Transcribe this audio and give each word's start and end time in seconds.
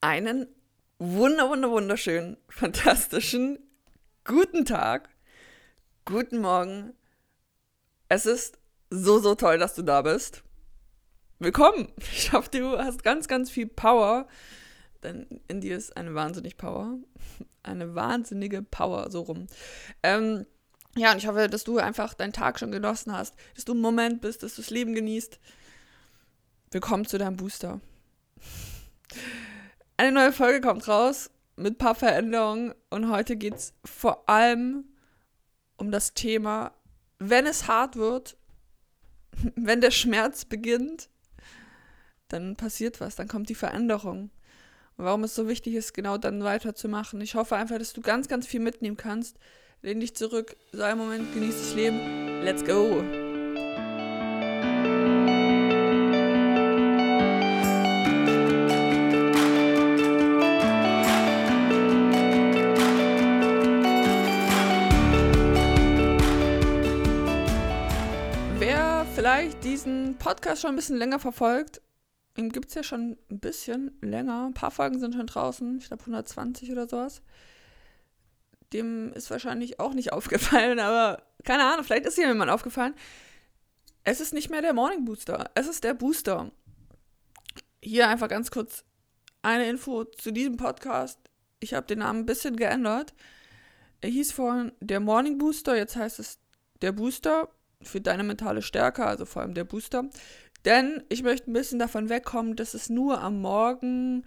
einen 0.00 0.46
wunder, 0.98 1.48
wunder, 1.48 1.70
wunderschönen, 1.70 2.36
fantastischen 2.48 3.58
guten 4.24 4.64
Tag, 4.64 5.10
guten 6.04 6.38
Morgen. 6.38 6.94
Es 8.08 8.26
ist 8.26 8.58
so, 8.90 9.18
so 9.18 9.34
toll, 9.34 9.58
dass 9.58 9.74
du 9.74 9.82
da 9.82 10.02
bist. 10.02 10.42
Willkommen. 11.38 11.92
Ich 12.12 12.32
hoffe, 12.32 12.50
du 12.50 12.78
hast 12.78 13.02
ganz, 13.02 13.28
ganz 13.28 13.50
viel 13.50 13.66
Power, 13.66 14.26
denn 15.02 15.40
in 15.48 15.60
dir 15.60 15.76
ist 15.76 15.96
eine 15.96 16.14
wahnsinnig 16.14 16.56
Power. 16.56 16.98
Eine 17.62 17.94
wahnsinnige 17.94 18.62
Power, 18.62 19.10
so 19.10 19.20
rum. 19.20 19.46
Ähm, 20.02 20.46
ja, 20.96 21.12
und 21.12 21.18
ich 21.18 21.26
hoffe, 21.26 21.46
dass 21.48 21.64
du 21.64 21.78
einfach 21.78 22.14
deinen 22.14 22.32
Tag 22.32 22.58
schon 22.58 22.72
genossen 22.72 23.12
hast, 23.12 23.34
dass 23.54 23.66
du 23.66 23.72
im 23.72 23.80
Moment 23.80 24.22
bist, 24.22 24.42
dass 24.42 24.54
du 24.54 24.62
das 24.62 24.70
Leben 24.70 24.94
genießt. 24.94 25.38
Willkommen 26.70 27.06
zu 27.06 27.18
deinem 27.18 27.36
Booster. 27.36 27.80
Eine 30.00 30.12
neue 30.12 30.32
Folge 30.32 30.62
kommt 30.62 30.88
raus 30.88 31.28
mit 31.56 31.74
ein 31.74 31.76
paar 31.76 31.94
Veränderungen 31.94 32.72
und 32.88 33.10
heute 33.10 33.36
geht 33.36 33.56
es 33.56 33.74
vor 33.84 34.26
allem 34.30 34.86
um 35.76 35.90
das 35.90 36.14
Thema, 36.14 36.72
wenn 37.18 37.44
es 37.44 37.68
hart 37.68 37.96
wird, 37.96 38.38
wenn 39.56 39.82
der 39.82 39.90
Schmerz 39.90 40.46
beginnt, 40.46 41.10
dann 42.28 42.56
passiert 42.56 43.02
was, 43.02 43.16
dann 43.16 43.28
kommt 43.28 43.50
die 43.50 43.54
Veränderung. 43.54 44.30
Und 44.96 45.04
warum 45.04 45.22
es 45.24 45.34
so 45.34 45.48
wichtig 45.48 45.74
ist, 45.74 45.92
genau 45.92 46.16
dann 46.16 46.44
weiterzumachen. 46.44 47.20
Ich 47.20 47.34
hoffe 47.34 47.56
einfach, 47.56 47.76
dass 47.76 47.92
du 47.92 48.00
ganz, 48.00 48.26
ganz 48.26 48.46
viel 48.46 48.60
mitnehmen 48.60 48.96
kannst. 48.96 49.36
Lehn 49.82 50.00
dich 50.00 50.16
zurück, 50.16 50.56
sei 50.72 50.92
ein 50.92 50.96
Moment, 50.96 51.34
genieß 51.34 51.56
das 51.56 51.74
Leben. 51.74 52.42
Let's 52.42 52.64
go! 52.64 53.04
Podcast 70.20 70.62
schon 70.62 70.70
ein 70.70 70.76
bisschen 70.76 70.96
länger 70.96 71.18
verfolgt, 71.18 71.82
den 72.36 72.50
gibt 72.50 72.68
es 72.68 72.74
ja 72.74 72.82
schon 72.84 73.18
ein 73.30 73.40
bisschen 73.40 73.98
länger. 74.00 74.46
Ein 74.46 74.54
paar 74.54 74.70
Folgen 74.70 75.00
sind 75.00 75.14
schon 75.14 75.26
draußen, 75.26 75.78
ich 75.78 75.88
glaube 75.88 76.02
120 76.02 76.70
oder 76.70 76.88
sowas. 76.88 77.22
Dem 78.72 79.12
ist 79.14 79.30
wahrscheinlich 79.30 79.80
auch 79.80 79.94
nicht 79.94 80.12
aufgefallen, 80.12 80.78
aber 80.78 81.22
keine 81.44 81.64
Ahnung, 81.64 81.84
vielleicht 81.84 82.06
ist 82.06 82.18
jemand 82.18 82.50
aufgefallen. 82.50 82.94
Es 84.04 84.20
ist 84.20 84.32
nicht 84.32 84.50
mehr 84.50 84.62
der 84.62 84.72
Morning 84.72 85.04
Booster, 85.04 85.50
es 85.54 85.66
ist 85.66 85.82
der 85.82 85.94
Booster. 85.94 86.52
Hier 87.82 88.08
einfach 88.08 88.28
ganz 88.28 88.50
kurz 88.50 88.84
eine 89.42 89.68
Info 89.68 90.04
zu 90.04 90.32
diesem 90.32 90.56
Podcast. 90.56 91.18
Ich 91.58 91.74
habe 91.74 91.86
den 91.86 91.98
Namen 91.98 92.20
ein 92.20 92.26
bisschen 92.26 92.56
geändert. 92.56 93.14
Er 94.00 94.10
hieß 94.10 94.32
vorhin 94.32 94.72
der 94.80 95.00
Morning 95.00 95.38
Booster, 95.38 95.76
jetzt 95.76 95.96
heißt 95.96 96.18
es 96.20 96.38
der 96.80 96.92
Booster 96.92 97.48
für 97.82 98.00
deine 98.00 98.22
mentale 98.22 98.62
Stärke, 98.62 99.06
also 99.06 99.24
vor 99.24 99.42
allem 99.42 99.54
der 99.54 99.64
Booster. 99.64 100.04
Denn 100.64 101.02
ich 101.08 101.22
möchte 101.22 101.50
ein 101.50 101.54
bisschen 101.54 101.78
davon 101.78 102.08
wegkommen, 102.08 102.56
dass 102.56 102.74
es 102.74 102.90
nur 102.90 103.20
am 103.20 103.40
Morgen, 103.40 104.24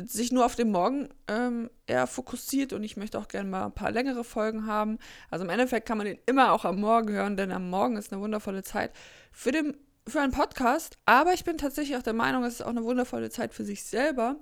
sich 0.00 0.32
nur 0.32 0.44
auf 0.44 0.56
den 0.56 0.70
Morgen 0.70 1.08
ähm, 1.28 1.70
eher 1.86 2.06
fokussiert 2.06 2.72
und 2.72 2.82
ich 2.82 2.96
möchte 2.96 3.18
auch 3.18 3.28
gerne 3.28 3.48
mal 3.48 3.66
ein 3.66 3.72
paar 3.72 3.90
längere 3.90 4.24
Folgen 4.24 4.66
haben. 4.66 4.98
Also 5.30 5.44
im 5.44 5.50
Endeffekt 5.50 5.86
kann 5.86 5.98
man 5.98 6.06
den 6.06 6.18
immer 6.26 6.52
auch 6.52 6.64
am 6.64 6.80
Morgen 6.80 7.12
hören, 7.12 7.36
denn 7.36 7.52
am 7.52 7.70
Morgen 7.70 7.96
ist 7.96 8.12
eine 8.12 8.20
wundervolle 8.20 8.62
Zeit 8.62 8.92
für, 9.32 9.52
den, 9.52 9.76
für 10.06 10.20
einen 10.20 10.32
Podcast. 10.32 10.98
Aber 11.06 11.32
ich 11.34 11.44
bin 11.44 11.58
tatsächlich 11.58 11.96
auch 11.96 12.02
der 12.02 12.14
Meinung, 12.14 12.44
es 12.44 12.54
ist 12.54 12.62
auch 12.62 12.68
eine 12.68 12.84
wundervolle 12.84 13.30
Zeit 13.30 13.54
für 13.54 13.64
sich 13.64 13.84
selber. 13.84 14.36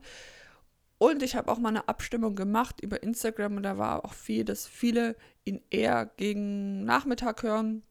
Und 0.98 1.23
ich 1.23 1.36
habe 1.36 1.51
auch 1.53 1.58
mal 1.58 1.69
eine 1.69 1.89
Abstimmung 1.89 2.36
gemacht 2.36 2.80
über 2.80 3.03
Instagram 3.03 3.58
und 3.58 3.62
da 3.64 3.77
war 3.77 4.05
auch 4.06 4.14
viel, 4.14 4.45
dass 4.45 4.67
viele 4.67 5.14
ihn 5.45 5.61
eher 5.70 6.06
gegen 6.17 6.84
Nachmittag 6.84 7.42
hören 7.42 7.83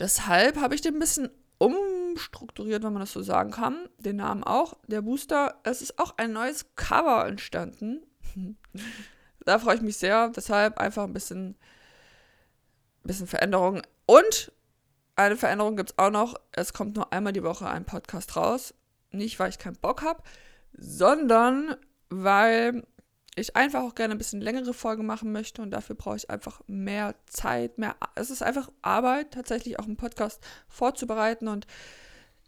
Deshalb 0.00 0.56
habe 0.56 0.74
ich 0.74 0.80
den 0.80 0.96
ein 0.96 0.98
bisschen 0.98 1.28
umstrukturiert, 1.58 2.82
wenn 2.82 2.94
man 2.94 3.00
das 3.00 3.12
so 3.12 3.22
sagen 3.22 3.50
kann. 3.50 3.88
Den 3.98 4.16
Namen 4.16 4.42
auch. 4.42 4.78
Der 4.86 5.02
Booster, 5.02 5.60
es 5.62 5.82
ist 5.82 5.98
auch 5.98 6.14
ein 6.16 6.32
neues 6.32 6.74
Cover 6.74 7.26
entstanden. 7.26 8.00
da 9.44 9.58
freue 9.58 9.76
ich 9.76 9.82
mich 9.82 9.98
sehr. 9.98 10.30
Deshalb 10.30 10.78
einfach 10.78 11.04
ein 11.04 11.12
bisschen, 11.12 11.56
bisschen 13.04 13.26
Veränderung. 13.26 13.82
Und 14.06 14.52
eine 15.16 15.36
Veränderung 15.36 15.76
gibt 15.76 15.90
es 15.90 15.98
auch 15.98 16.10
noch. 16.10 16.34
Es 16.52 16.72
kommt 16.72 16.96
nur 16.96 17.12
einmal 17.12 17.34
die 17.34 17.44
Woche 17.44 17.68
ein 17.68 17.84
Podcast 17.84 18.36
raus. 18.36 18.74
Nicht, 19.10 19.38
weil 19.38 19.50
ich 19.50 19.58
keinen 19.58 19.76
Bock 19.76 20.02
habe, 20.02 20.22
sondern 20.72 21.76
weil 22.08 22.86
ich 23.40 23.56
einfach 23.56 23.82
auch 23.82 23.94
gerne 23.94 24.14
ein 24.14 24.18
bisschen 24.18 24.40
längere 24.40 24.74
Folgen 24.74 25.06
machen 25.06 25.32
möchte 25.32 25.62
und 25.62 25.70
dafür 25.70 25.96
brauche 25.96 26.16
ich 26.16 26.30
einfach 26.30 26.60
mehr 26.66 27.14
Zeit, 27.26 27.78
mehr. 27.78 27.96
Es 28.14 28.30
ist 28.30 28.42
einfach 28.42 28.70
Arbeit, 28.82 29.32
tatsächlich 29.32 29.78
auch 29.78 29.84
einen 29.84 29.96
Podcast 29.96 30.42
vorzubereiten 30.68 31.48
und 31.48 31.66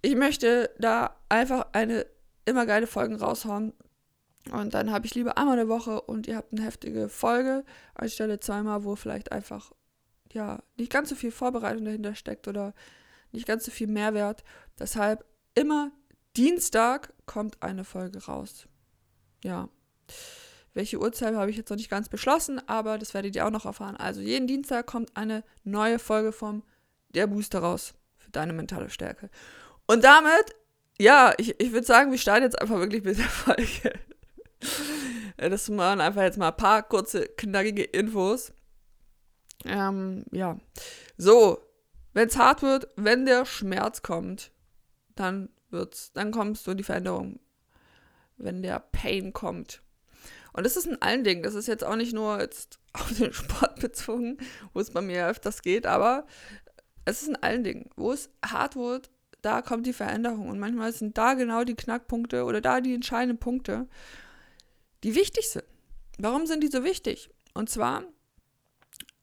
ich 0.02 0.16
möchte 0.16 0.70
da 0.78 1.16
einfach 1.28 1.68
eine 1.72 2.06
immer 2.44 2.66
geile 2.66 2.86
Folgen 2.86 3.16
raushauen. 3.16 3.72
Und 4.50 4.74
dann 4.74 4.90
habe 4.90 5.06
ich 5.06 5.14
lieber 5.14 5.38
einmal 5.38 5.58
eine 5.58 5.68
Woche 5.68 6.00
und 6.00 6.26
ihr 6.26 6.36
habt 6.36 6.52
eine 6.52 6.62
heftige 6.62 7.08
Folge, 7.08 7.64
anstelle 7.94 8.40
zweimal, 8.40 8.82
wo 8.82 8.96
vielleicht 8.96 9.30
einfach 9.30 9.70
ja 10.32 10.62
nicht 10.76 10.90
ganz 10.90 11.10
so 11.10 11.14
viel 11.14 11.30
Vorbereitung 11.30 11.84
dahinter 11.84 12.16
steckt 12.16 12.48
oder 12.48 12.74
nicht 13.30 13.46
ganz 13.46 13.64
so 13.64 13.70
viel 13.70 13.86
Mehrwert. 13.86 14.42
Deshalb 14.78 15.24
immer 15.54 15.92
Dienstag 16.36 17.12
kommt 17.26 17.62
eine 17.62 17.84
Folge 17.84 18.24
raus. 18.24 18.66
Ja. 19.44 19.68
Welche 20.74 20.98
Uhrzeit 20.98 21.34
habe 21.34 21.50
ich 21.50 21.56
jetzt 21.56 21.68
noch 21.70 21.76
nicht 21.76 21.90
ganz 21.90 22.08
beschlossen, 22.08 22.60
aber 22.66 22.98
das 22.98 23.12
werdet 23.12 23.36
ihr 23.36 23.46
auch 23.46 23.50
noch 23.50 23.66
erfahren. 23.66 23.96
Also 23.96 24.20
jeden 24.20 24.46
Dienstag 24.46 24.86
kommt 24.86 25.16
eine 25.16 25.44
neue 25.64 25.98
Folge 25.98 26.32
vom 26.32 26.62
Der 27.10 27.26
Booster 27.26 27.58
raus 27.58 27.94
für 28.16 28.30
deine 28.30 28.54
mentale 28.54 28.88
Stärke. 28.88 29.28
Und 29.86 30.02
damit, 30.02 30.54
ja, 30.98 31.34
ich, 31.36 31.60
ich 31.60 31.72
würde 31.72 31.86
sagen, 31.86 32.10
wir 32.10 32.18
starten 32.18 32.44
jetzt 32.44 32.60
einfach 32.60 32.78
wirklich 32.78 33.04
mit 33.04 33.18
der 33.18 33.24
Folge. 33.28 33.92
das 35.36 35.68
waren 35.76 36.00
einfach 36.00 36.22
jetzt 36.22 36.38
mal 36.38 36.48
ein 36.48 36.56
paar 36.56 36.82
kurze, 36.82 37.26
knackige 37.26 37.82
Infos. 37.84 38.52
Ähm, 39.66 40.24
ja. 40.32 40.58
So, 41.18 41.58
wenn 42.14 42.28
es 42.28 42.38
hart 42.38 42.62
wird, 42.62 42.88
wenn 42.96 43.26
der 43.26 43.44
Schmerz 43.44 44.02
kommt, 44.02 44.52
dann 45.14 45.50
wird's, 45.70 46.12
dann 46.12 46.30
kommst 46.30 46.66
du 46.66 46.70
in 46.70 46.78
die 46.78 46.84
Veränderung. 46.84 47.40
Wenn 48.36 48.62
der 48.62 48.80
Pain 48.80 49.32
kommt. 49.32 49.82
Und 50.52 50.64
das 50.64 50.76
ist 50.76 50.86
in 50.86 51.00
allen 51.00 51.24
Dingen. 51.24 51.42
Das 51.42 51.54
ist 51.54 51.68
jetzt 51.68 51.84
auch 51.84 51.96
nicht 51.96 52.12
nur 52.12 52.40
jetzt 52.40 52.78
auf 52.92 53.12
den 53.16 53.32
Sport 53.32 53.80
bezogen, 53.80 54.38
wo 54.72 54.80
es 54.80 54.90
bei 54.90 55.00
mir 55.00 55.26
öfters 55.26 55.62
geht, 55.62 55.86
aber 55.86 56.26
es 57.04 57.22
ist 57.22 57.28
in 57.28 57.36
allen 57.36 57.64
Dingen. 57.64 57.90
Wo 57.96 58.12
es 58.12 58.30
hart 58.44 58.76
wird, 58.76 59.10
da 59.40 59.62
kommt 59.62 59.86
die 59.86 59.92
Veränderung. 59.92 60.48
Und 60.48 60.58
manchmal 60.58 60.92
sind 60.92 61.18
da 61.18 61.34
genau 61.34 61.64
die 61.64 61.74
Knackpunkte 61.74 62.44
oder 62.44 62.60
da 62.60 62.80
die 62.80 62.94
entscheidenden 62.94 63.38
Punkte, 63.38 63.88
die 65.02 65.14
wichtig 65.14 65.50
sind. 65.50 65.64
Warum 66.18 66.46
sind 66.46 66.62
die 66.62 66.68
so 66.68 66.84
wichtig? 66.84 67.30
Und 67.54 67.68
zwar, 67.68 68.04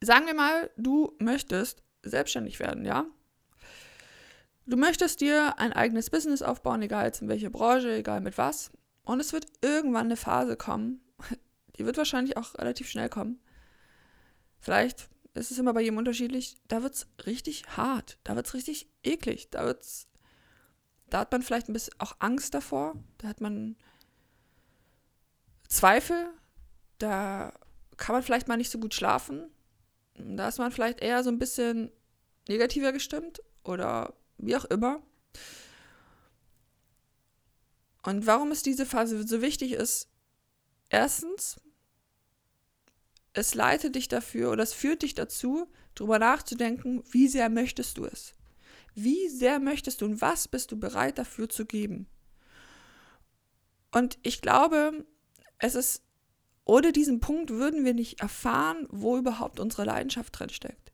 sagen 0.02 0.26
wir 0.26 0.34
mal, 0.34 0.70
du 0.78 1.16
möchtest 1.20 1.82
selbstständig 2.04 2.60
werden, 2.60 2.86
ja? 2.86 3.06
Du 4.66 4.78
möchtest 4.78 5.22
dir 5.22 5.58
ein 5.58 5.74
eigenes 5.74 6.10
Business 6.10 6.42
aufbauen, 6.42 6.82
egal 6.82 7.06
jetzt 7.06 7.22
in 7.22 7.28
welcher 7.28 7.50
Branche, 7.50 7.92
egal 7.92 8.22
mit 8.22 8.38
was. 8.38 8.72
Und 9.04 9.20
es 9.20 9.34
wird 9.34 9.48
irgendwann 9.62 10.06
eine 10.06 10.16
Phase 10.16 10.58
kommen, 10.58 11.02
die 11.78 11.86
wird 11.86 11.98
wahrscheinlich 11.98 12.38
auch 12.38 12.56
relativ 12.56 12.90
schnell 12.90 13.10
kommen. 13.10 13.40
Vielleicht 14.60 15.10
ist 15.34 15.52
es 15.52 15.58
immer 15.58 15.74
bei 15.74 15.82
jedem 15.82 15.98
unterschiedlich. 15.98 16.58
Da 16.68 16.84
wird 16.84 16.96
es 16.96 17.08
richtig 17.26 17.66
hart. 17.78 18.18
Da 18.24 18.36
wird 18.36 18.48
es 18.48 18.54
richtig 18.54 18.90
eklig. 19.04 19.50
Da 19.50 19.66
wird's. 19.66 20.08
Da 21.10 21.20
hat 21.20 21.32
man 21.32 21.42
vielleicht 21.42 21.70
ein 21.70 21.74
bisschen 21.74 21.96
auch 21.98 22.16
Angst 22.20 22.54
davor. 22.54 22.96
Da 23.18 23.30
hat 23.30 23.42
man 23.42 23.76
Zweifel. 25.68 26.32
Da 26.98 27.54
kann 27.98 28.14
man 28.14 28.24
vielleicht 28.24 28.48
mal 28.48 28.58
nicht 28.58 28.72
so 28.72 28.80
gut 28.80 28.94
schlafen. 28.94 29.50
Da 30.16 30.48
ist 30.48 30.58
man 30.58 30.72
vielleicht 30.72 31.00
eher 31.00 31.24
so 31.24 31.30
ein 31.30 31.40
bisschen 31.40 31.92
negativer 32.48 32.92
gestimmt 32.92 33.42
oder 33.64 34.14
wie 34.38 34.56
auch 34.56 34.66
immer. 34.66 35.02
Und 38.04 38.26
warum 38.26 38.52
ist 38.52 38.66
diese 38.66 38.86
Phase 38.86 39.26
so 39.28 39.42
wichtig 39.42 39.74
ist, 39.74 40.09
erstens, 40.90 41.60
es 43.34 43.56
leitet 43.56 43.96
dich 43.96 44.08
dafür 44.08 44.52
oder 44.52 44.64
es 44.64 44.74
führt 44.74 45.04
dich 45.04 45.14
dazu, 45.14 45.68
darüber 45.96 46.20
nachzudenken, 46.20 47.04
wie 47.12 47.28
sehr 47.28 47.50
möchtest 47.50 47.98
du 47.98 48.06
es? 48.06 48.34
Wie 48.96 49.30
sehr 49.30 49.60
möchtest 49.60 50.02
du 50.02 50.06
und 50.06 50.22
was 50.22 50.48
bist 50.48 50.72
du 50.72 50.80
bereit 50.80 51.18
dafür 51.18 51.48
zu 51.48 51.66
geben? 51.66 52.08
Und 53.92 54.18
ich 54.24 54.42
glaube, 54.42 55.06
es 55.58 55.76
ist, 55.76 56.04
ohne 56.66 56.92
diesen 56.92 57.20
Punkt 57.20 57.50
würden 57.50 57.86
wir 57.86 57.94
nicht 57.94 58.22
erfahren, 58.22 58.88
wo 58.90 59.18
überhaupt 59.18 59.60
unsere 59.60 59.86
Leidenschaft 59.86 60.38
drin 60.38 60.50
steckt. 60.50 60.89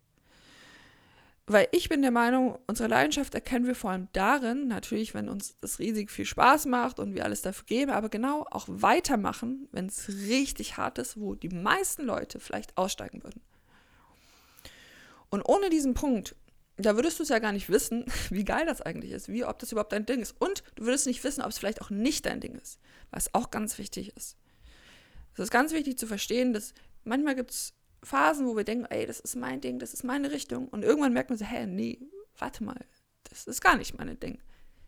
Weil 1.47 1.67
ich 1.71 1.89
bin 1.89 2.01
der 2.01 2.11
Meinung, 2.11 2.57
unsere 2.65 2.89
Leidenschaft 2.89 3.35
erkennen 3.35 3.67
wir 3.67 3.75
vor 3.75 3.91
allem 3.91 4.07
darin, 4.13 4.67
natürlich, 4.67 5.13
wenn 5.13 5.29
uns 5.29 5.55
das 5.61 5.77
riesig 5.77 6.09
viel 6.09 6.25
Spaß 6.25 6.65
macht 6.65 6.99
und 6.99 7.13
wir 7.13 7.23
alles 7.23 7.43
dafür 7.43 7.65
geben, 7.65 7.91
aber 7.91 8.09
genau 8.09 8.47
auch 8.49 8.65
weitermachen, 8.67 9.67
wenn 9.71 9.85
es 9.85 10.09
richtig 10.09 10.77
hart 10.77 10.97
ist, 10.97 11.19
wo 11.19 11.35
die 11.35 11.49
meisten 11.49 12.03
Leute 12.03 12.39
vielleicht 12.39 12.75
aussteigen 12.77 13.23
würden. 13.23 13.41
Und 15.29 15.43
ohne 15.43 15.69
diesen 15.69 15.93
Punkt, 15.93 16.35
da 16.77 16.95
würdest 16.95 17.19
du 17.19 17.23
es 17.23 17.29
ja 17.29 17.39
gar 17.39 17.51
nicht 17.51 17.69
wissen, 17.69 18.05
wie 18.31 18.43
geil 18.43 18.65
das 18.65 18.81
eigentlich 18.81 19.11
ist, 19.11 19.29
wie 19.29 19.45
ob 19.45 19.59
das 19.59 19.71
überhaupt 19.71 19.93
dein 19.93 20.07
Ding 20.07 20.21
ist. 20.21 20.35
Und 20.39 20.63
du 20.75 20.85
würdest 20.85 21.05
nicht 21.05 21.23
wissen, 21.23 21.43
ob 21.43 21.49
es 21.49 21.59
vielleicht 21.59 21.81
auch 21.81 21.91
nicht 21.91 22.25
dein 22.25 22.39
Ding 22.39 22.55
ist, 22.55 22.79
was 23.11 23.33
auch 23.35 23.51
ganz 23.51 23.77
wichtig 23.77 24.15
ist. 24.15 24.35
Es 25.33 25.39
ist 25.39 25.51
ganz 25.51 25.73
wichtig 25.73 25.99
zu 25.99 26.07
verstehen, 26.07 26.53
dass 26.53 26.73
manchmal 27.03 27.35
gibt 27.35 27.51
es 27.51 27.73
Phasen, 28.03 28.47
wo 28.47 28.55
wir 28.55 28.63
denken, 28.63 28.85
ey, 28.85 29.05
das 29.05 29.19
ist 29.19 29.35
mein 29.35 29.61
Ding, 29.61 29.79
das 29.79 29.93
ist 29.93 30.03
meine 30.03 30.31
Richtung. 30.31 30.67
Und 30.69 30.83
irgendwann 30.83 31.13
merkt 31.13 31.29
man 31.29 31.39
so, 31.39 31.45
hä, 31.45 31.65
nee, 31.65 31.99
warte 32.37 32.63
mal, 32.63 32.79
das 33.29 33.47
ist 33.47 33.61
gar 33.61 33.77
nicht 33.77 33.97
mein 33.97 34.19
Ding. 34.19 34.39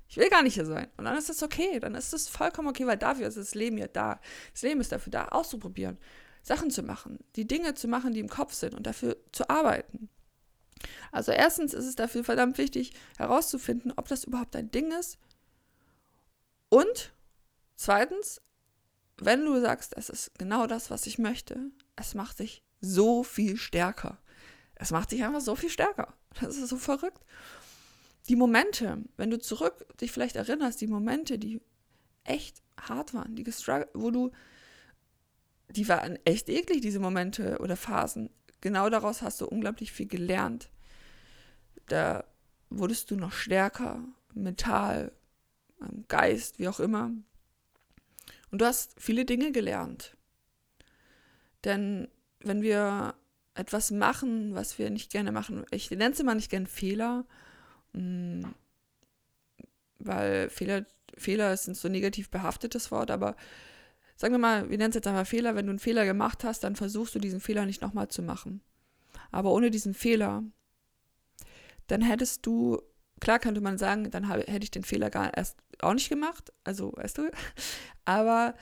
Ich 0.10 0.18
will 0.18 0.30
gar 0.30 0.44
nicht 0.44 0.54
hier 0.54 0.66
sein. 0.66 0.88
Und 0.98 1.06
dann 1.06 1.18
ist 1.18 1.30
das 1.30 1.44
okay, 1.44 1.80
dann 1.80 1.96
ist 1.96 2.14
das 2.14 2.28
vollkommen 2.28 2.70
okay, 2.70 2.88
weil 2.88 2.98
dafür 2.98 3.28
ist 3.28 3.38
das 3.38 3.56
Leben 3.56 3.78
ja 3.78 3.88
da. 3.88 4.20
Das 4.54 4.62
Leben 4.62 4.80
ist 4.80 4.92
dafür 4.92 5.12
da, 5.12 5.28
auszuprobieren, 5.30 5.98
Sachen 6.44 6.72
zu 6.72 6.82
machen, 6.84 7.20
die 7.36 7.46
Dinge 7.46 7.74
zu 7.74 7.88
machen, 7.88 8.14
die 8.14 8.22
im 8.22 8.30
Kopf 8.30 8.54
sind 8.54 8.74
und 8.74 8.88
dafür 8.88 9.18
zu 9.34 9.50
arbeiten. 9.50 10.10
Also 11.12 11.32
erstens 11.32 11.74
ist 11.74 11.86
es 11.86 11.96
dafür 11.96 12.24
verdammt 12.24 12.58
wichtig 12.58 12.94
herauszufinden, 13.18 13.94
ob 13.96 14.08
das 14.08 14.24
überhaupt 14.24 14.56
dein 14.56 14.72
Ding 14.72 14.92
ist. 14.92 15.18
Und 16.70 17.14
zweitens, 17.76 18.42
wenn 19.18 19.44
du 19.44 19.60
sagst, 19.60 19.98
es 19.98 20.10
ist 20.10 20.38
genau 20.38 20.68
das, 20.68 20.92
was 20.92 21.08
ich 21.08 21.18
möchte, 21.18 21.72
es 21.96 22.14
macht 22.14 22.40
dich 22.40 22.64
so 22.82 23.24
viel 23.24 23.58
stärker. 23.58 24.20
Es 24.76 24.92
macht 24.92 25.12
dich 25.12 25.24
einfach 25.24 25.42
so 25.42 25.56
viel 25.56 25.70
stärker. 25.70 26.14
Das 26.40 26.56
ist 26.58 26.70
so 26.70 26.78
verrückt. 26.78 27.26
Die 28.30 28.36
Momente, 28.36 29.04
wenn 29.16 29.32
du 29.32 29.40
zurück 29.40 29.86
dich 30.00 30.12
vielleicht 30.12 30.36
erinnerst, 30.36 30.82
die 30.82 30.88
Momente, 30.88 31.40
die 31.40 31.62
echt 32.24 32.62
hart 32.80 33.14
waren, 33.14 33.36
die 33.36 33.46
wo 33.94 34.12
du, 34.12 34.32
die 35.70 35.88
waren 35.88 36.20
echt 36.26 36.50
eklig, 36.50 36.82
diese 36.82 37.00
Momente 37.00 37.58
oder 37.60 37.76
Phasen. 37.76 38.30
Genau 38.62 38.90
daraus 38.90 39.22
hast 39.22 39.42
du 39.42 39.48
unglaublich 39.48 39.92
viel 39.92 40.08
gelernt. 40.08 40.70
Da 41.88 42.26
wurdest 42.70 43.12
du 43.12 43.16
noch 43.16 43.32
stärker, 43.32 44.04
mental, 44.34 45.12
Geist, 46.08 46.60
wie 46.60 46.68
auch 46.68 46.80
immer. 46.80 47.12
Und 48.52 48.62
du 48.62 48.66
hast 48.66 49.00
viele 49.00 49.26
Dinge 49.26 49.52
gelernt. 49.52 50.18
Denn 51.64 52.08
wenn 52.40 52.62
wir 52.62 53.16
etwas 53.56 53.92
machen, 53.92 54.54
was 54.54 54.78
wir 54.78 54.90
nicht 54.90 55.12
gerne 55.12 55.32
machen, 55.32 55.66
ich 55.72 55.90
nenne 55.90 56.12
es 56.12 56.20
immer 56.20 56.36
nicht 56.36 56.52
gerne 56.52 56.68
Fehler, 56.68 57.26
mm, 57.94 58.44
weil 60.00 60.50
Fehler, 60.50 60.86
Fehler 61.18 61.54
ist 61.54 61.68
ein 61.68 61.76
so 61.76 61.90
negativ 61.90 62.30
behaftetes 62.30 62.92
Wort, 62.92 63.10
aber 63.10 63.36
sagen 64.16 64.34
wir 64.34 64.40
mal, 64.40 64.70
wir 64.70 64.78
nennen 64.78 64.90
es 64.90 64.96
jetzt 64.96 65.08
einfach 65.08 65.28
Fehler, 65.28 65.56
wenn 65.56 65.66
du 65.66 65.72
einen 65.72 65.80
Fehler 65.80 66.06
gemacht 66.06 66.44
hast, 66.44 66.64
dann 66.64 66.76
versuchst 66.76 67.16
du 67.16 67.20
diesen 67.20 67.40
Fehler 67.40 67.66
nicht 67.66 67.82
nochmal 67.82 68.08
zu 68.10 68.22
machen. 68.22 68.62
Aber 69.32 69.52
ohne 69.52 69.72
diesen 69.72 69.94
Fehler, 69.94 70.44
dann 71.88 72.02
hättest 72.02 72.46
du, 72.46 72.82
klar 73.20 73.40
könnte 73.40 73.62
man 73.62 73.78
sagen, 73.78 74.10
dann 74.12 74.30
hätte 74.30 74.64
ich 74.64 74.72
den 74.72 74.84
Fehler 74.84 75.10
gar 75.10 75.36
erst 75.36 75.58
auch 75.82 75.94
nicht 75.94 76.10
gemacht, 76.10 76.52
also 76.64 76.94
weißt 76.96 77.18
du, 77.20 77.32
aber 78.06 78.56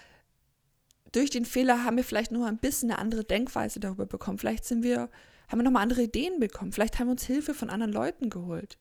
durch 1.15 1.29
den 1.29 1.45
Fehler 1.45 1.83
haben 1.83 1.97
wir 1.97 2.03
vielleicht 2.03 2.31
noch 2.31 2.45
ein 2.45 2.57
bisschen 2.57 2.91
eine 2.91 2.99
andere 2.99 3.23
Denkweise 3.23 3.79
darüber 3.79 4.05
bekommen. 4.05 4.37
Vielleicht 4.37 4.65
sind 4.65 4.83
wir, 4.83 5.09
haben 5.47 5.59
wir 5.59 5.63
nochmal 5.63 5.83
andere 5.83 6.03
Ideen 6.03 6.39
bekommen. 6.39 6.71
Vielleicht 6.73 6.99
haben 6.99 7.07
wir 7.07 7.11
uns 7.11 7.25
Hilfe 7.25 7.53
von 7.53 7.69
anderen 7.69 7.93
Leuten 7.93 8.29
geholt. 8.29 8.77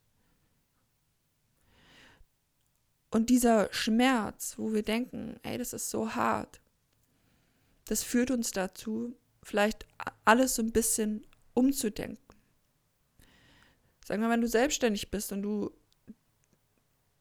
Und 3.11 3.31
dieser 3.31 3.73
Schmerz, 3.73 4.55
wo 4.59 4.73
wir 4.73 4.83
denken, 4.83 5.39
ey, 5.45 5.57
das 5.57 5.73
ist 5.73 5.91
so 5.91 6.17
hart, 6.17 6.61
das 7.85 8.03
führt 8.03 8.33
uns 8.33 8.51
dazu, 8.51 9.17
vielleicht 9.45 9.87
alles 10.25 10.57
so 10.57 10.63
ein 10.63 10.73
bisschen 10.73 11.25
umzudenken. 11.53 12.19
Sagen 14.05 14.21
wir, 14.21 14.31
wenn 14.31 14.41
du 14.41 14.49
selbstständig 14.49 15.13
bist 15.13 15.31
und 15.31 15.43
du, 15.43 15.71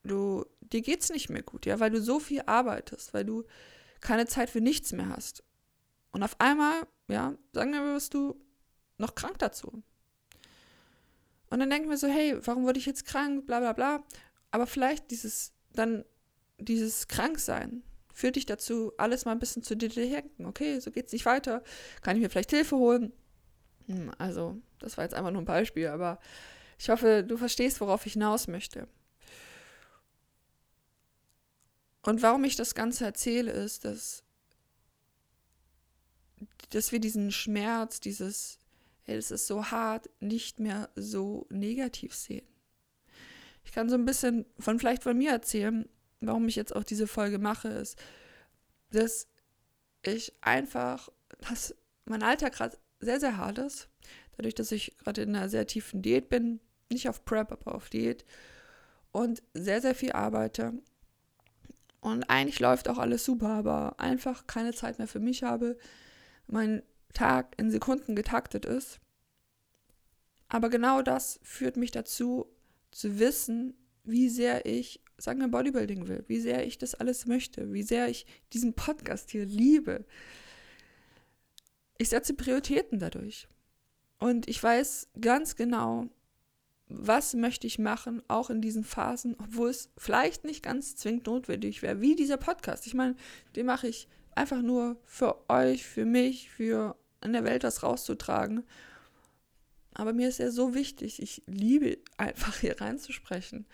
du, 0.03 0.45
dir 0.61 0.81
geht's 0.81 1.11
nicht 1.11 1.29
mehr 1.29 1.43
gut, 1.43 1.67
ja, 1.67 1.79
weil 1.79 1.91
du 1.91 2.01
so 2.01 2.19
viel 2.19 2.41
arbeitest, 2.47 3.13
weil 3.13 3.25
du 3.25 3.43
keine 4.03 4.27
Zeit 4.27 4.49
für 4.49 4.61
nichts 4.61 4.91
mehr 4.91 5.09
hast. 5.09 5.43
Und 6.11 6.23
auf 6.23 6.39
einmal, 6.39 6.87
ja, 7.07 7.35
sagen 7.53 7.71
wir, 7.71 7.83
wirst 7.83 8.13
du 8.13 8.39
noch 8.97 9.15
krank 9.15 9.39
dazu. 9.39 9.83
Und 11.49 11.59
dann 11.59 11.69
denken 11.69 11.89
wir 11.89 11.97
so, 11.97 12.07
hey, 12.07 12.37
warum 12.45 12.63
wurde 12.63 12.79
ich 12.79 12.85
jetzt 12.85 13.05
krank, 13.05 13.45
bla 13.45 13.59
bla 13.59 13.73
bla. 13.73 14.03
Aber 14.51 14.67
vielleicht 14.67 15.11
dieses, 15.11 15.53
dann 15.71 16.05
dieses 16.59 17.07
Kranksein 17.07 17.83
führt 18.13 18.35
dich 18.35 18.45
dazu, 18.45 18.91
alles 18.97 19.25
mal 19.25 19.31
ein 19.31 19.39
bisschen 19.39 19.63
zu 19.63 19.75
denken. 19.75 20.45
Okay, 20.45 20.79
so 20.79 20.91
geht's 20.91 21.13
nicht 21.13 21.25
weiter. 21.25 21.63
Kann 22.01 22.15
ich 22.15 22.21
mir 22.21 22.29
vielleicht 22.29 22.51
Hilfe 22.51 22.77
holen? 22.77 23.11
Hm, 23.87 24.11
also, 24.17 24.61
das 24.79 24.97
war 24.97 25.03
jetzt 25.03 25.13
einfach 25.13 25.31
nur 25.31 25.41
ein 25.41 25.45
Beispiel, 25.45 25.87
aber 25.87 26.19
ich 26.77 26.89
hoffe, 26.89 27.23
du 27.23 27.37
verstehst, 27.37 27.81
worauf 27.81 28.05
ich 28.05 28.13
hinaus 28.13 28.47
möchte. 28.47 28.87
Und 32.03 32.21
warum 32.21 32.43
ich 32.43 32.55
das 32.55 32.75
Ganze 32.75 33.05
erzähle, 33.05 33.51
ist, 33.51 33.85
dass, 33.85 34.23
dass 36.69 36.91
wir 36.91 36.99
diesen 36.99 37.31
Schmerz, 37.31 38.01
dieses, 38.01 38.59
hey, 39.03 39.15
es 39.15 39.31
ist 39.31 39.47
so 39.47 39.71
hart, 39.71 40.09
nicht 40.19 40.59
mehr 40.59 40.89
so 40.95 41.47
negativ 41.49 42.13
sehen. 42.13 42.45
Ich 43.63 43.71
kann 43.71 43.89
so 43.89 43.95
ein 43.95 44.05
bisschen 44.05 44.45
von 44.59 44.79
vielleicht 44.79 45.03
von 45.03 45.17
mir 45.17 45.31
erzählen, 45.31 45.87
warum 46.19 46.47
ich 46.49 46.57
jetzt 46.57 46.75
auch 46.75 46.83
diese 46.83 47.07
Folge 47.07 47.39
mache, 47.39 47.69
ist, 47.69 47.97
dass 48.91 49.27
ich 50.01 50.33
einfach, 50.41 51.09
dass 51.49 51.73
mein 52.03 52.21
Alltag 52.21 52.53
gerade 52.53 52.77
sehr, 52.99 53.21
sehr 53.21 53.37
hart 53.37 53.57
ist. 53.59 53.87
Dadurch, 54.35 54.55
dass 54.55 54.73
ich 54.73 54.97
gerade 54.97 55.21
in 55.21 55.35
einer 55.35 55.47
sehr 55.47 55.67
tiefen 55.67 56.01
Diät 56.01 56.27
bin, 56.27 56.59
nicht 56.89 57.07
auf 57.07 57.23
Prep, 57.23 57.53
aber 57.53 57.75
auf 57.75 57.89
Diät 57.89 58.25
und 59.11 59.41
sehr, 59.53 59.79
sehr 59.79 59.95
viel 59.95 60.11
arbeite 60.11 60.73
und 62.03 62.23
eigentlich 62.29 62.59
läuft 62.59 62.89
auch 62.89 62.97
alles 62.97 63.23
super, 63.23 63.47
aber 63.47 63.99
einfach 63.99 64.45
keine 64.45 64.73
Zeit 64.73 64.97
mehr 64.97 65.07
für 65.07 65.21
mich 65.21 65.43
habe, 65.43 65.77
mein 66.47 66.83
Tag 67.13 67.55
in 67.57 67.71
Sekunden 67.71 68.15
getaktet 68.15 68.65
ist. 68.65 68.99
Aber 70.49 70.69
genau 70.69 71.01
das 71.01 71.39
führt 71.43 71.77
mich 71.77 71.91
dazu, 71.91 72.45
zu 72.91 73.19
wissen, 73.19 73.73
wie 74.03 74.27
sehr 74.27 74.65
ich, 74.65 75.01
sagen 75.17 75.39
wir, 75.39 75.47
Bodybuilding 75.47 76.09
will, 76.09 76.25
wie 76.27 76.41
sehr 76.41 76.67
ich 76.67 76.77
das 76.77 76.93
alles 76.93 77.25
möchte, 77.25 77.71
wie 77.71 77.83
sehr 77.83 78.09
ich 78.09 78.25
diesen 78.51 78.73
Podcast 78.73 79.31
hier 79.31 79.45
liebe. 79.45 80.03
Ich 81.97 82.09
setze 82.09 82.33
Prioritäten 82.33 82.99
dadurch. 82.99 83.47
Und 84.19 84.49
ich 84.49 84.61
weiß 84.61 85.07
ganz 85.21 85.55
genau, 85.55 86.09
was 86.95 87.33
möchte 87.33 87.67
ich 87.67 87.79
machen, 87.79 88.21
auch 88.27 88.49
in 88.49 88.61
diesen 88.61 88.83
Phasen, 88.83 89.35
obwohl 89.39 89.69
es 89.69 89.89
vielleicht 89.97 90.43
nicht 90.43 90.63
ganz 90.63 90.95
zwingend 90.95 91.25
notwendig 91.25 91.81
wäre, 91.81 92.01
wie 92.01 92.15
dieser 92.15 92.37
Podcast. 92.37 92.85
Ich 92.85 92.93
meine, 92.93 93.15
den 93.55 93.65
mache 93.65 93.87
ich 93.87 94.07
einfach 94.35 94.61
nur 94.61 94.97
für 95.03 95.49
euch, 95.49 95.85
für 95.85 96.05
mich, 96.05 96.49
für 96.49 96.95
in 97.21 97.33
der 97.33 97.43
Welt 97.43 97.63
was 97.63 97.83
rauszutragen. 97.83 98.63
Aber 99.93 100.13
mir 100.13 100.29
ist 100.29 100.39
er 100.39 100.51
so 100.51 100.73
wichtig. 100.73 101.21
Ich 101.21 101.43
liebe 101.47 101.97
einfach 102.17 102.57
hier 102.57 102.79
reinzusprechen. 102.79 103.65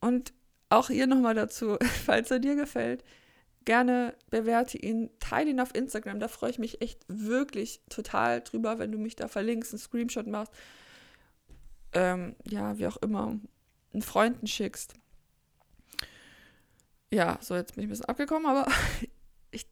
Und 0.00 0.32
auch 0.68 0.88
hier 0.88 1.06
nochmal 1.06 1.34
dazu, 1.34 1.78
falls 2.06 2.30
er 2.30 2.38
dir 2.38 2.54
gefällt, 2.54 3.04
gerne 3.64 4.14
bewerte 4.30 4.78
ihn, 4.78 5.10
teile 5.18 5.50
ihn 5.50 5.60
auf 5.60 5.74
Instagram. 5.74 6.20
Da 6.20 6.28
freue 6.28 6.50
ich 6.50 6.58
mich 6.58 6.80
echt 6.80 7.04
wirklich 7.08 7.80
total 7.88 8.40
drüber, 8.40 8.78
wenn 8.78 8.92
du 8.92 8.98
mich 8.98 9.16
da 9.16 9.28
verlinkst, 9.28 9.72
einen 9.72 9.80
Screenshot 9.80 10.26
machst 10.26 10.52
ähm, 11.92 12.36
ja, 12.44 12.78
wie 12.78 12.86
auch 12.86 12.96
immer, 12.98 13.38
einen 13.92 14.02
Freunden 14.02 14.46
schickst. 14.46 14.94
Ja, 17.10 17.38
so 17.42 17.54
jetzt 17.54 17.74
bin 17.74 17.84
ich 17.84 17.88
ein 17.88 17.90
bisschen 17.90 18.06
abgekommen, 18.06 18.46
aber 18.46 18.70
ich, 19.50 19.66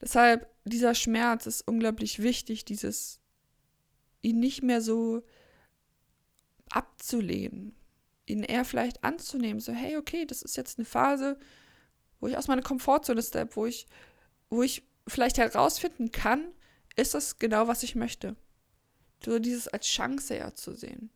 deshalb, 0.00 0.48
dieser 0.64 0.94
Schmerz 0.94 1.46
ist 1.46 1.66
unglaublich 1.66 2.20
wichtig, 2.22 2.64
dieses, 2.64 3.20
ihn 4.22 4.40
nicht 4.40 4.62
mehr 4.62 4.80
so 4.80 5.22
abzulehnen, 6.70 7.74
ihn 8.26 8.42
eher 8.42 8.64
vielleicht 8.64 9.04
anzunehmen, 9.04 9.60
so, 9.60 9.72
hey, 9.72 9.96
okay, 9.96 10.26
das 10.26 10.42
ist 10.42 10.56
jetzt 10.56 10.78
eine 10.78 10.84
Phase, 10.84 11.38
wo 12.20 12.26
ich 12.26 12.36
aus 12.36 12.48
meiner 12.48 12.62
Komfortzone 12.62 13.22
step, 13.22 13.56
wo 13.56 13.66
ich, 13.66 13.86
wo 14.50 14.62
ich 14.62 14.82
vielleicht 15.06 15.38
herausfinden 15.38 16.10
kann, 16.12 16.52
ist 16.96 17.14
das 17.14 17.38
genau, 17.38 17.68
was 17.68 17.82
ich 17.82 17.94
möchte. 17.94 18.36
So 19.24 19.38
dieses 19.38 19.68
als 19.68 19.86
Chance 19.86 20.36
ja 20.36 20.54
zu 20.54 20.74
sehen. 20.74 21.10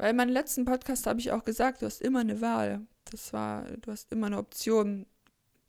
Weil 0.00 0.12
in 0.12 0.16
meinem 0.16 0.32
letzten 0.32 0.64
Podcast 0.64 1.06
habe 1.06 1.20
ich 1.20 1.30
auch 1.30 1.44
gesagt, 1.44 1.82
du 1.82 1.86
hast 1.86 2.00
immer 2.00 2.20
eine 2.20 2.40
Wahl. 2.40 2.80
Das 3.10 3.34
war, 3.34 3.64
du 3.64 3.92
hast 3.92 4.10
immer 4.10 4.28
eine 4.28 4.38
Option. 4.38 5.04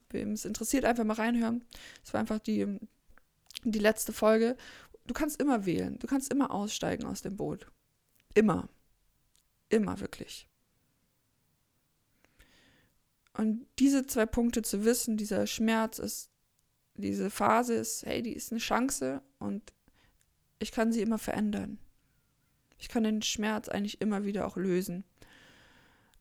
Wem 0.10 0.32
es 0.32 0.46
interessiert, 0.46 0.86
einfach 0.86 1.04
mal 1.04 1.16
reinhören. 1.16 1.66
Das 2.02 2.14
war 2.14 2.22
einfach 2.22 2.40
die, 2.40 2.80
die 3.66 3.80
letzte 3.80 4.14
Folge. 4.14 4.56
Du 5.06 5.14
kannst 5.14 5.42
immer 5.42 5.66
wählen. 5.66 6.00
Du 6.00 6.08
kannst 6.08 6.32
immer 6.32 6.52
aussteigen 6.52 7.04
aus 7.04 7.22
dem 7.22 7.36
Boot. 7.36 7.70
Immer. 8.34 8.70
Immer 9.68 10.00
wirklich. 10.00 10.48
Und 13.34 13.68
diese 13.80 14.08
zwei 14.08 14.26
Punkte 14.26 14.62
zu 14.62 14.86
wissen, 14.86 15.18
dieser 15.18 15.46
Schmerz 15.46 16.00
ist, 16.00 16.30
diese 16.96 17.30
Phase 17.30 17.74
ist, 17.74 18.06
hey, 18.06 18.22
die 18.22 18.34
ist 18.34 18.54
eine 18.54 18.62
Chance 18.62 19.22
und 19.40 19.74
ich 20.60 20.72
kann 20.72 20.94
sie 20.94 21.02
immer 21.02 21.18
verändern. 21.18 21.80
Ich 22.82 22.90
kann 22.90 23.04
den 23.04 23.22
Schmerz 23.22 23.70
eigentlich 23.70 24.02
immer 24.02 24.26
wieder 24.26 24.48
auch 24.48 24.58
lösen. 24.58 25.04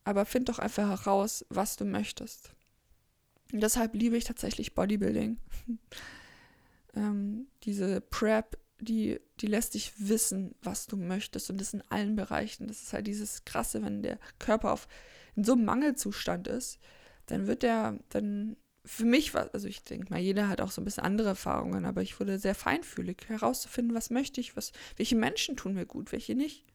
Aber 0.03 0.25
find 0.25 0.47
doch 0.47 0.59
einfach 0.59 0.87
heraus, 0.87 1.43
was 1.49 1.75
du 1.75 1.85
möchtest. 1.85 2.53
Und 3.51 3.61
deshalb 3.61 3.95
liebe 3.95 4.15
ich 4.15 4.23
tatsächlich 4.23 4.75
Bodybuilding. 4.75 5.37
ähm, 6.95 7.47
diese 7.63 7.99
Prep, 7.99 8.59
die, 8.79 9.19
die 9.39 9.47
lässt 9.47 9.73
dich 9.73 9.93
wissen, 9.97 10.53
was 10.61 10.85
du 10.85 10.97
möchtest. 10.97 11.49
Und 11.49 11.59
das 11.59 11.73
in 11.73 11.83
allen 11.89 12.15
Bereichen. 12.15 12.67
Das 12.67 12.83
ist 12.83 12.93
halt 12.93 13.07
dieses 13.07 13.43
Krasse, 13.43 13.81
wenn 13.81 14.03
der 14.03 14.19
Körper 14.37 14.71
auf, 14.71 14.87
in 15.35 15.43
so 15.43 15.53
einem 15.53 15.65
Mangelzustand 15.65 16.47
ist, 16.47 16.79
dann 17.25 17.47
wird 17.47 17.63
der, 17.63 17.97
dann 18.09 18.55
für 18.83 19.05
mich 19.05 19.33
war, 19.33 19.49
also 19.53 19.67
ich 19.67 19.83
denke 19.83 20.11
mal, 20.11 20.19
jeder 20.19 20.47
hat 20.47 20.59
auch 20.59 20.71
so 20.71 20.81
ein 20.81 20.85
bisschen 20.85 21.03
andere 21.03 21.29
Erfahrungen, 21.29 21.85
aber 21.85 22.01
ich 22.01 22.19
wurde 22.19 22.39
sehr 22.39 22.55
feinfühlig, 22.55 23.27
herauszufinden, 23.27 23.95
was 23.95 24.09
möchte 24.09 24.41
ich, 24.41 24.57
was, 24.57 24.71
welche 24.97 25.15
Menschen 25.15 25.55
tun 25.55 25.73
mir 25.73 25.85
gut, 25.85 26.11
welche 26.11 26.35
nicht. 26.35 26.65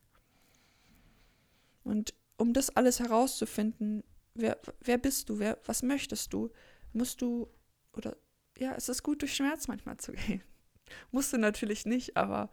Und 1.82 2.14
um 2.36 2.52
das 2.52 2.70
alles 2.76 3.00
herauszufinden, 3.00 4.04
wer, 4.34 4.58
wer 4.80 4.98
bist 4.98 5.28
du, 5.28 5.38
wer, 5.38 5.58
was 5.64 5.82
möchtest 5.82 6.32
du, 6.32 6.50
musst 6.92 7.22
du, 7.22 7.48
oder 7.92 8.16
ja, 8.58 8.74
es 8.74 8.88
ist 8.88 9.02
gut, 9.02 9.22
durch 9.22 9.34
Schmerz 9.34 9.68
manchmal 9.68 9.96
zu 9.96 10.12
gehen. 10.26 10.42
musst 11.10 11.32
du 11.32 11.38
natürlich 11.38 11.86
nicht, 11.86 12.16
aber 12.16 12.50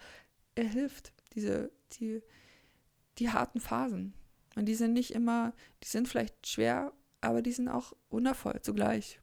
er 0.55 0.67
hilft, 0.67 1.13
diese, 1.33 1.71
die, 1.93 2.21
die 3.19 3.29
harten 3.29 3.59
Phasen. 3.59 4.13
Und 4.55 4.65
die 4.65 4.75
sind 4.75 4.93
nicht 4.93 5.11
immer, 5.13 5.53
die 5.83 5.87
sind 5.87 6.07
vielleicht 6.07 6.47
schwer, 6.47 6.93
aber 7.21 7.41
die 7.41 7.51
sind 7.51 7.69
auch 7.69 7.93
wundervoll 8.09 8.61
zugleich. 8.61 9.19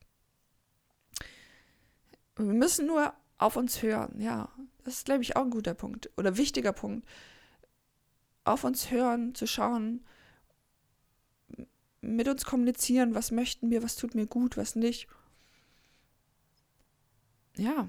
Wir 2.37 2.45
müssen 2.47 2.87
nur 2.87 3.13
auf 3.39 3.57
uns 3.57 3.83
hören, 3.83 4.21
ja. 4.21 4.49
Das 4.85 4.95
ist, 4.95 5.05
glaube 5.05 5.23
ich, 5.23 5.37
auch 5.37 5.43
ein 5.43 5.51
guter 5.51 5.75
Punkt 5.75 6.11
oder 6.17 6.37
wichtiger 6.37 6.73
Punkt. 6.73 7.07
Auf 8.45 8.65
uns 8.65 8.91
hören, 8.91 9.35
zu 9.35 9.47
schauen, 9.47 10.05
mit 12.01 12.29
uns 12.29 12.45
kommunizieren, 12.45 13.15
was 13.15 13.31
möchten 13.31 13.71
wir, 13.71 13.83
was 13.83 13.97
tut 13.97 14.15
mir 14.15 14.27
gut, 14.27 14.57
was 14.57 14.75
nicht. 14.77 15.09
Ja. 17.57 17.89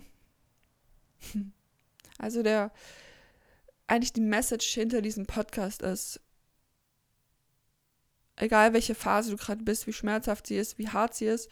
Also 2.17 2.43
der 2.43 2.71
eigentlich 3.87 4.13
die 4.13 4.21
Message 4.21 4.67
hinter 4.75 5.01
diesem 5.01 5.25
Podcast 5.25 5.81
ist, 5.81 6.21
egal 8.35 8.73
welche 8.73 8.93
Phase 8.93 9.31
du 9.31 9.37
gerade 9.37 9.63
bist, 9.63 9.87
wie 9.87 9.93
schmerzhaft 9.93 10.45
sie 10.45 10.55
ist, 10.55 10.77
wie 10.77 10.87
hart 10.87 11.15
sie 11.15 11.25
ist, 11.25 11.49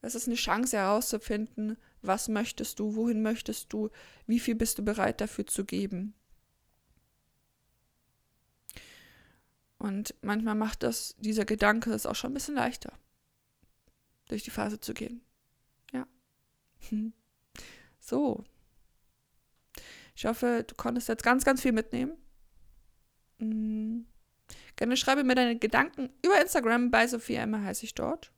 es 0.00 0.14
ist 0.14 0.28
eine 0.28 0.36
Chance 0.36 0.76
herauszufinden, 0.76 1.76
was 2.06 2.28
möchtest 2.28 2.78
du, 2.78 2.94
wohin 2.96 3.22
möchtest 3.22 3.72
du, 3.72 3.90
wie 4.26 4.40
viel 4.40 4.54
bist 4.54 4.78
du 4.78 4.84
bereit 4.84 5.20
dafür 5.20 5.46
zu 5.46 5.64
geben. 5.64 6.14
Und 9.78 10.14
manchmal 10.22 10.54
macht 10.54 10.82
das, 10.82 11.14
dieser 11.18 11.44
Gedanke 11.44 11.92
es 11.92 12.06
auch 12.06 12.14
schon 12.14 12.30
ein 12.30 12.34
bisschen 12.34 12.54
leichter, 12.54 12.92
durch 14.28 14.42
die 14.42 14.50
Phase 14.50 14.80
zu 14.80 14.94
gehen. 14.94 15.22
Ja. 15.92 16.06
So. 17.98 18.44
Ich 20.14 20.26
hoffe, 20.26 20.64
du 20.64 20.76
konntest 20.76 21.08
jetzt 21.08 21.24
ganz, 21.24 21.44
ganz 21.44 21.60
viel 21.60 21.72
mitnehmen. 21.72 22.16
Mhm. 23.38 24.06
Gerne 24.76 24.96
schreibe 24.96 25.24
mir 25.24 25.34
deine 25.34 25.58
Gedanken 25.58 26.10
über 26.24 26.40
Instagram. 26.40 26.92
Bei 26.92 27.08
Sophia 27.08 27.42
Emma 27.42 27.60
heiße 27.60 27.84
ich 27.84 27.94
dort. 27.94 28.30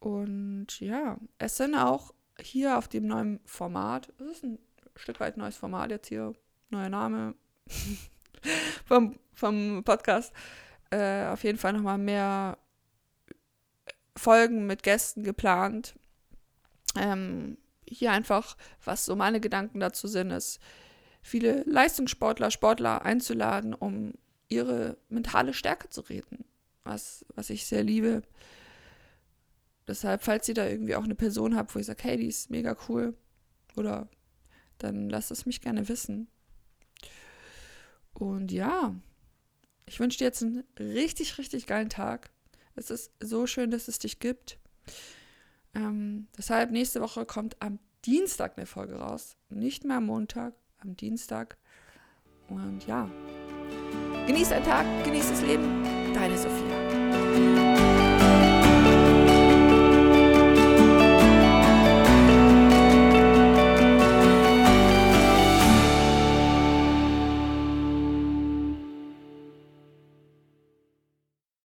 Und 0.00 0.80
ja, 0.80 1.18
es 1.38 1.56
sind 1.56 1.74
auch 1.74 2.14
hier 2.40 2.78
auf 2.78 2.88
dem 2.88 3.06
neuen 3.06 3.40
Format, 3.44 4.12
es 4.18 4.38
ist 4.38 4.44
ein 4.44 4.58
Stück 4.96 5.20
weit 5.20 5.36
neues 5.36 5.56
Format 5.56 5.90
jetzt 5.90 6.08
hier, 6.08 6.34
neuer 6.70 6.88
Name 6.88 7.34
vom, 8.86 9.18
vom 9.32 9.82
Podcast, 9.84 10.32
äh, 10.90 11.26
auf 11.26 11.44
jeden 11.44 11.58
Fall 11.58 11.72
nochmal 11.72 11.98
mehr 11.98 12.58
Folgen 14.16 14.66
mit 14.66 14.82
Gästen 14.82 15.22
geplant. 15.22 15.94
Ähm, 16.96 17.58
hier 17.86 18.12
einfach, 18.12 18.56
was 18.84 19.04
so 19.04 19.14
meine 19.14 19.40
Gedanken 19.40 19.80
dazu 19.80 20.08
sind, 20.08 20.30
ist, 20.30 20.60
viele 21.26 21.64
Leistungssportler, 21.64 22.50
Sportler 22.50 23.04
einzuladen, 23.04 23.74
um 23.74 24.14
ihre 24.48 24.96
mentale 25.08 25.54
Stärke 25.54 25.88
zu 25.88 26.02
reden, 26.02 26.44
was, 26.84 27.26
was 27.34 27.50
ich 27.50 27.66
sehr 27.66 27.82
liebe. 27.82 28.22
Deshalb, 29.86 30.22
falls 30.22 30.48
ihr 30.48 30.54
da 30.54 30.66
irgendwie 30.66 30.96
auch 30.96 31.04
eine 31.04 31.14
Person 31.14 31.56
habt, 31.56 31.74
wo 31.74 31.78
ich 31.78 31.86
sage, 31.86 32.02
hey, 32.02 32.16
die 32.16 32.26
ist 32.26 32.50
mega 32.50 32.76
cool, 32.88 33.14
oder 33.76 34.08
dann 34.78 35.08
lasst 35.08 35.30
es 35.30 35.46
mich 35.46 35.60
gerne 35.60 35.88
wissen. 35.88 36.28
Und 38.14 38.50
ja, 38.50 38.94
ich 39.84 40.00
wünsche 40.00 40.18
dir 40.18 40.24
jetzt 40.24 40.42
einen 40.42 40.64
richtig, 40.78 41.38
richtig 41.38 41.66
geilen 41.66 41.90
Tag. 41.90 42.30
Es 42.74 42.90
ist 42.90 43.12
so 43.20 43.46
schön, 43.46 43.70
dass 43.70 43.88
es 43.88 43.98
dich 43.98 44.18
gibt. 44.18 44.58
Ähm, 45.74 46.26
deshalb, 46.36 46.70
nächste 46.70 47.00
Woche 47.00 47.24
kommt 47.26 47.56
am 47.60 47.78
Dienstag 48.04 48.56
eine 48.56 48.66
Folge 48.66 48.96
raus. 48.96 49.36
Nicht 49.48 49.84
mehr 49.84 49.98
am 49.98 50.06
Montag, 50.06 50.54
am 50.78 50.96
Dienstag. 50.96 51.58
Und 52.48 52.86
ja, 52.86 53.10
genieß 54.26 54.50
deinen 54.50 54.64
Tag, 54.64 54.86
genieß 55.04 55.28
das 55.28 55.42
Leben. 55.42 55.82
Deine 56.14 56.38
Sophia. 56.38 57.65